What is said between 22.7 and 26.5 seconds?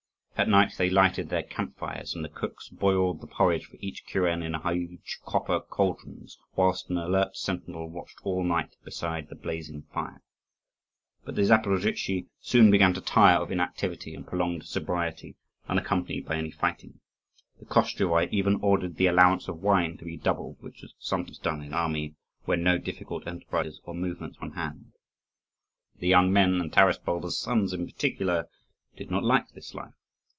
difficult enterprises or movements were on hand. The young